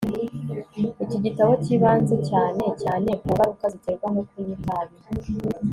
iki 1.03 1.17
gitabo 1.25 1.51
cyibanze 1.63 2.15
cyane 2.29 2.63
cyane 2.81 3.09
ku 3.21 3.27
ngaruka 3.33 3.65
ziterwa 3.73 4.07
no 4.15 4.21
kunywa 4.29 4.53
itabi 4.57 4.95